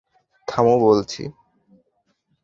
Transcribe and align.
থামো 0.47 0.75
বলছি! 0.79 1.21